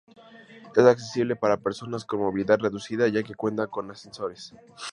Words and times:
Es 0.75 0.83
accesible 0.83 1.35
para 1.35 1.57
personas 1.61 2.05
con 2.05 2.21
movilidad 2.21 2.57
reducida 2.57 3.07
ya 3.07 3.21
que 3.21 3.35
cuenta 3.35 3.67
con 3.67 3.91
ascensores. 3.91 4.51